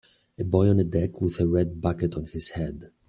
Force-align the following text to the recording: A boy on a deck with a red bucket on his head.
A 0.39 0.43
boy 0.43 0.67
on 0.67 0.79
a 0.79 0.83
deck 0.83 1.21
with 1.21 1.39
a 1.39 1.45
red 1.45 1.79
bucket 1.79 2.15
on 2.15 2.25
his 2.25 2.49
head. 2.49 2.89